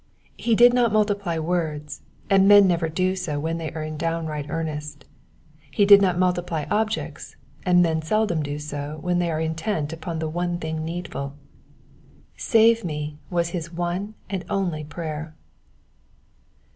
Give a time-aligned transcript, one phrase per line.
[0.37, 4.49] He did not multiply words, and men never do so when they are in downright
[4.49, 5.05] earnest.
[5.69, 7.35] He did not multiply objects,
[7.67, 11.35] and men seldom do so when they are intent upon the one thing needful:
[12.17, 15.35] *^ save me'' was his one and only prayer.